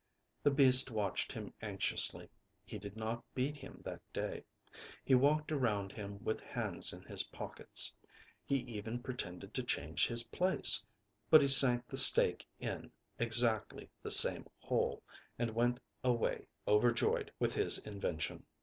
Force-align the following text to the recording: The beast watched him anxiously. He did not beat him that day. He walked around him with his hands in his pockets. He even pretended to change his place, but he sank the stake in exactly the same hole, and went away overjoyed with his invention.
The 0.41 0.49
beast 0.49 0.89
watched 0.89 1.31
him 1.31 1.53
anxiously. 1.61 2.27
He 2.65 2.79
did 2.79 2.97
not 2.97 3.23
beat 3.35 3.55
him 3.55 3.81
that 3.83 4.01
day. 4.11 4.43
He 5.05 5.13
walked 5.13 5.51
around 5.51 5.91
him 5.91 6.23
with 6.23 6.39
his 6.41 6.49
hands 6.49 6.91
in 6.91 7.03
his 7.03 7.25
pockets. 7.25 7.93
He 8.43 8.61
even 8.61 9.03
pretended 9.03 9.53
to 9.53 9.61
change 9.61 10.07
his 10.07 10.23
place, 10.23 10.83
but 11.29 11.39
he 11.43 11.47
sank 11.47 11.85
the 11.85 11.97
stake 11.97 12.47
in 12.59 12.91
exactly 13.19 13.91
the 14.01 14.09
same 14.09 14.47
hole, 14.57 15.03
and 15.37 15.53
went 15.53 15.79
away 16.03 16.47
overjoyed 16.67 17.31
with 17.37 17.53
his 17.53 17.77
invention. 17.77 18.43